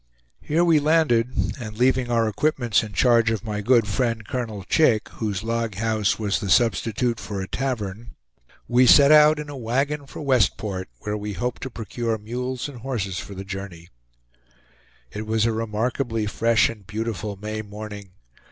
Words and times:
Here 0.41 0.65
we 0.65 0.79
landed 0.79 1.29
and 1.59 1.77
leaving 1.77 2.09
our 2.09 2.27
equipments 2.27 2.81
in 2.81 2.93
charge 2.93 3.29
of 3.29 3.43
my 3.43 3.61
good 3.61 3.87
friend 3.87 4.27
Colonel 4.27 4.63
Chick, 4.63 5.09
whose 5.09 5.43
log 5.43 5.75
house 5.75 6.17
was 6.17 6.39
the 6.39 6.49
substitute 6.49 7.19
for 7.19 7.39
a 7.39 7.47
tavern, 7.47 8.15
we 8.67 8.87
set 8.87 9.11
out 9.11 9.37
in 9.37 9.47
a 9.47 9.55
wagon 9.55 10.07
for 10.07 10.23
Westport, 10.23 10.89
where 11.01 11.15
we 11.15 11.33
hoped 11.33 11.61
to 11.61 11.69
procure 11.69 12.17
mules 12.17 12.67
and 12.67 12.79
horses 12.79 13.19
for 13.19 13.35
the 13.35 13.45
journey. 13.45 13.89
It 15.11 15.27
was 15.27 15.45
a 15.45 15.53
remarkably 15.53 16.25
fresh 16.25 16.67
and 16.67 16.87
beautiful 16.87 17.35
May 17.35 17.61
morning. 17.61 18.09